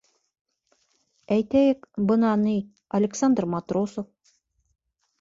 -Әйтәйек, 1.35 1.87
бына, 2.13 2.33
ни, 2.49 2.57
Александр 3.01 3.49
Матросов... 3.57 4.13